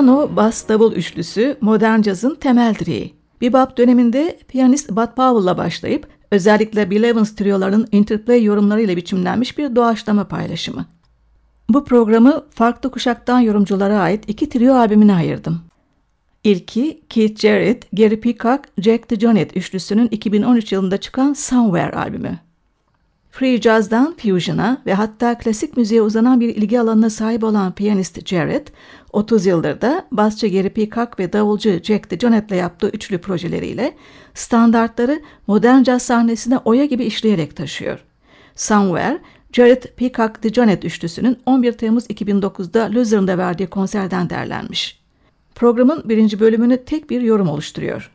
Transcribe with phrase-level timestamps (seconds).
[0.00, 3.14] Piyano, bas, davul üçlüsü modern cazın temel direği.
[3.40, 10.24] Bebop döneminde piyanist Bud Powell'la başlayıp özellikle Bill Evans triolarının interplay yorumlarıyla biçimlenmiş bir doğaçlama
[10.24, 10.86] paylaşımı.
[11.68, 15.60] Bu programı farklı kuşaktan yorumculara ait iki trio albümüne ayırdım.
[16.44, 22.38] İlki Keith Jarrett, Gary Peacock, Jack DeJohnette üçlüsünün 2013 yılında çıkan Somewhere albümü.
[23.30, 28.72] Free Jazz'dan Fusion'a ve hatta klasik müziğe uzanan bir ilgi alanına sahip olan piyanist Jarrett,
[29.12, 33.96] 30 yıldır da basçı Gary Peacock ve davulcu Jack DeJohnette'le yaptığı üçlü projeleriyle
[34.34, 37.98] standartları modern caz sahnesine oya gibi işleyerek taşıyor.
[38.54, 39.18] Somewhere,
[39.52, 45.00] Jared Peacock DeJohnette üçlüsünün 11 Temmuz 2009'da Luzern'da verdiği konserden derlenmiş.
[45.54, 48.10] Programın birinci bölümünü tek bir yorum oluşturuyor.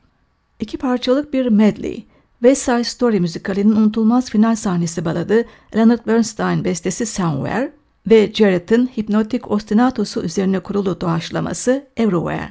[0.60, 2.06] İki parçalık bir medley,
[2.40, 7.72] West Side Story müzikalinin unutulmaz final sahnesi baladı Leonard Bernstein bestesi Somewhere
[8.10, 12.50] ve Jarrett'ın hipnotik ostinatosu üzerine kurulu doğaçlaması Everywhere.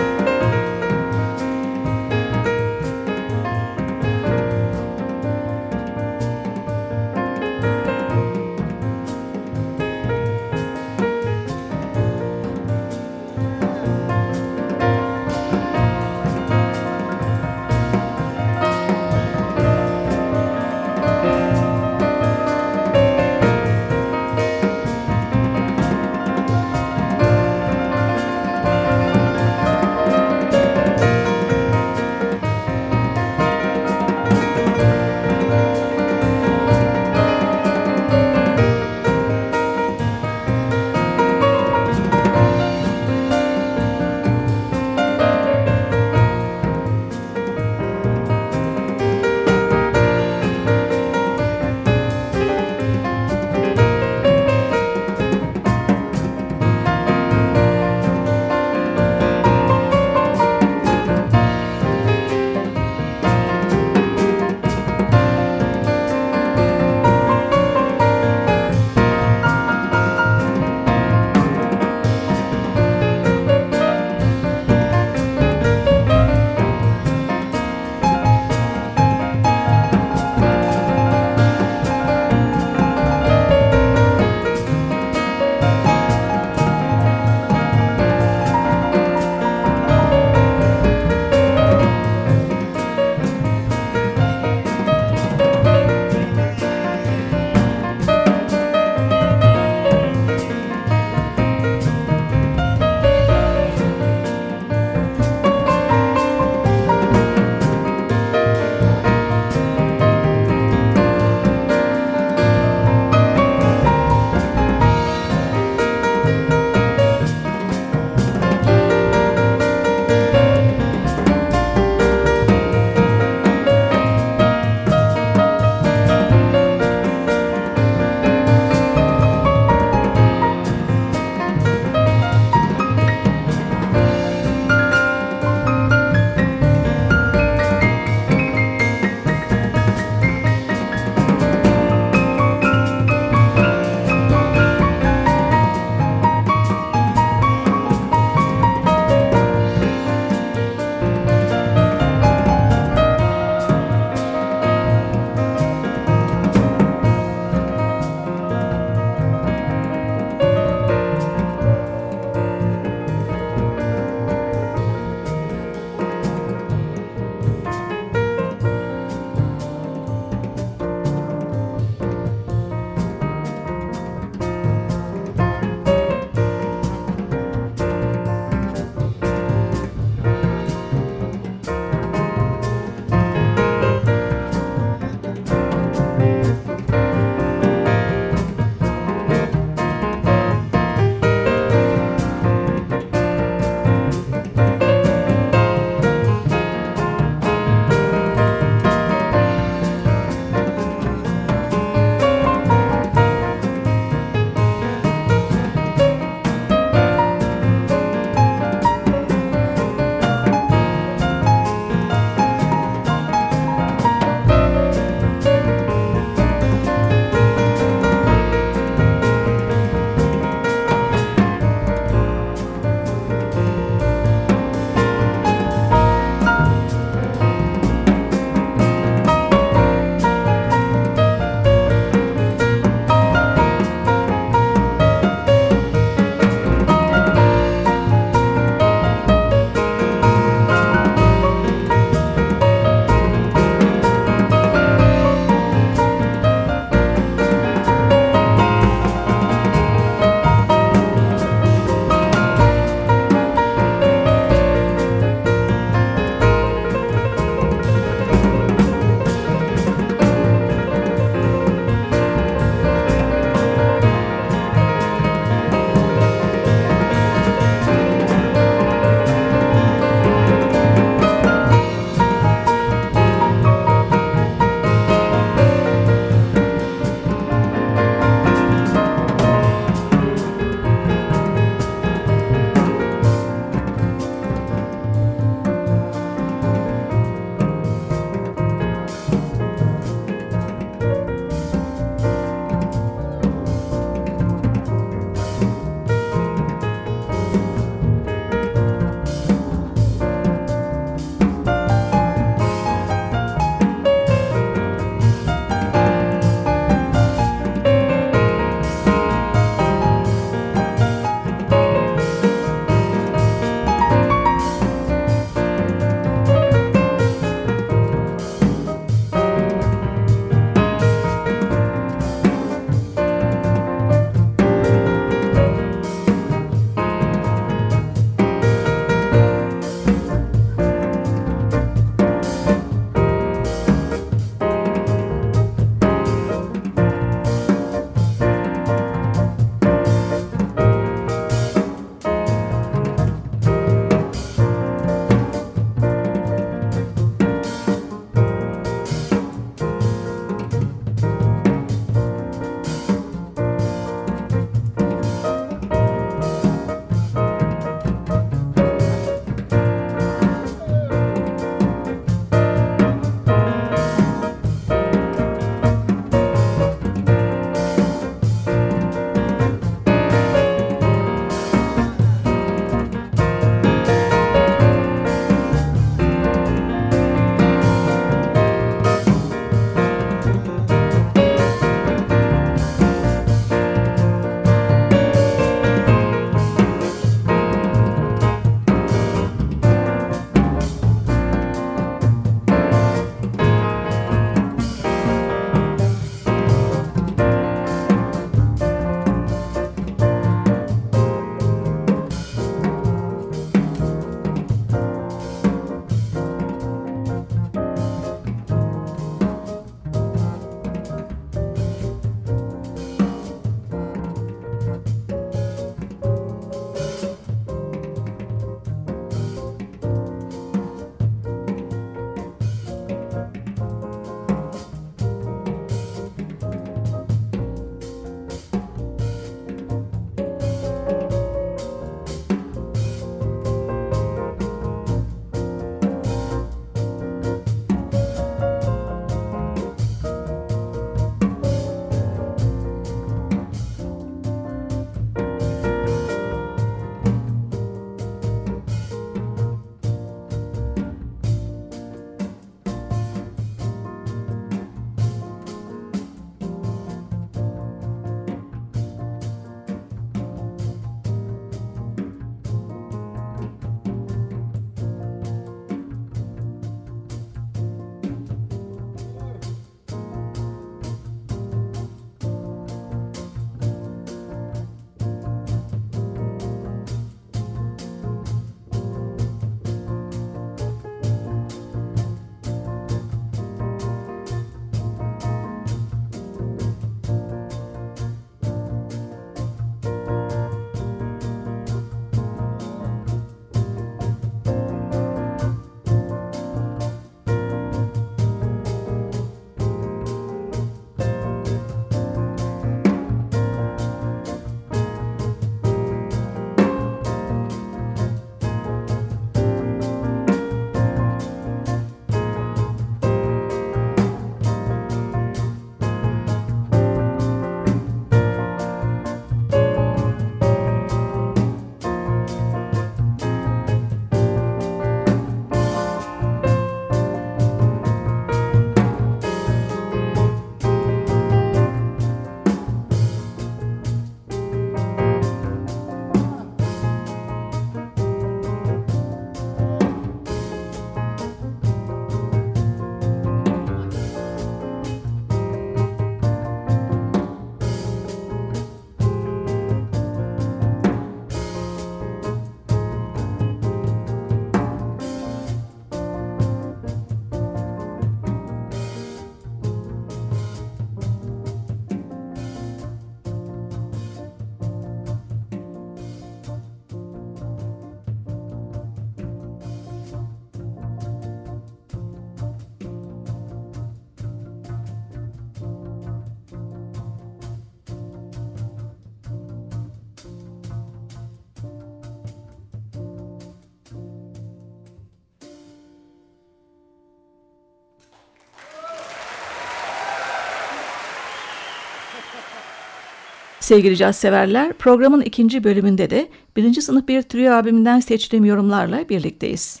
[593.88, 600.00] Sevgili caz severler, programın ikinci bölümünde de birinci sınıf bir trio albümünden seçtiğim yorumlarla birlikteyiz.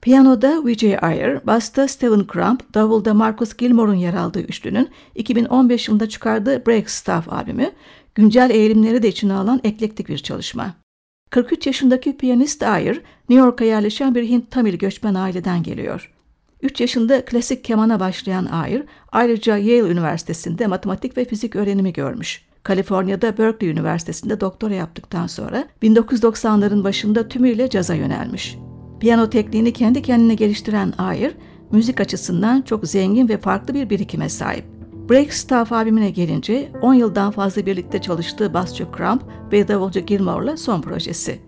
[0.00, 6.66] Piyanoda Vijay Iyer, basta Stephen Crump, davulda Marcus Gilmore'un yer aldığı üçlünün 2015 yılında çıkardığı
[6.66, 7.72] Break Stuff albümü,
[8.14, 10.74] güncel eğilimleri de içine alan eklektik bir çalışma.
[11.30, 16.12] 43 yaşındaki piyanist Iyer, New York'a yerleşen bir Hint Tamil göçmen aileden geliyor.
[16.62, 18.82] 3 yaşında klasik kemana başlayan Ayer,
[19.12, 22.51] ayrıca Yale Üniversitesi'nde matematik ve fizik öğrenimi görmüş.
[22.62, 28.58] Kaliforniya'da Berkeley Üniversitesi'nde doktora yaptıktan sonra 1990'ların başında tümüyle caza yönelmiş.
[29.00, 31.32] Piyano tekniğini kendi kendine geliştiren Ayer,
[31.72, 34.64] müzik açısından çok zengin ve farklı bir birikime sahip.
[35.10, 39.22] Break Stuff albümüne gelince 10 yıldan fazla birlikte çalıştığı basçı Crump
[39.52, 41.40] ve davulcu Gilmore'la son projesi.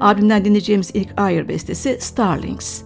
[0.00, 2.82] Albümden dinleyeceğimiz ilk Ayer bestesi Starlings.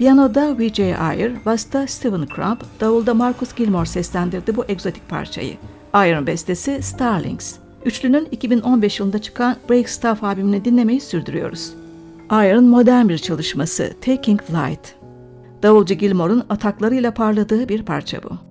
[0.00, 5.56] Piyanoda Vijay Iyer, basta Stephen Crump, davulda Marcus Gilmore seslendirdi bu egzotik parçayı.
[5.94, 7.56] Iyer'ın bestesi Starlings.
[7.84, 11.72] Üçlünün 2015 yılında çıkan Break Stuff albümünü dinlemeyi sürdürüyoruz.
[12.32, 14.94] Iyer'ın modern bir çalışması Taking Flight.
[15.62, 18.49] Davulcu Gilmore'un ataklarıyla parladığı bir parça bu.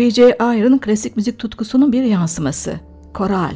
[0.00, 0.36] V.J.
[0.38, 2.80] Ayer'ın klasik müzik tutkusunun bir yansıması.
[3.14, 3.54] Koral.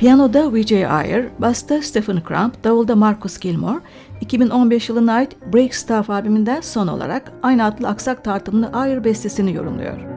[0.00, 3.80] Piyanoda Vijay Iyer, basta Stephen Crump, davulda Marcus Gilmore,
[4.20, 10.09] 2015 yılına ait Break Stuff albümünden son olarak aynı adlı aksak tartımlı Iyer bestesini yorumluyor.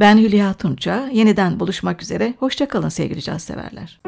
[0.00, 1.08] Ben Hülya Tunça.
[1.12, 2.34] Yeniden buluşmak üzere.
[2.38, 4.00] Hoşçakalın sevgili caz severler.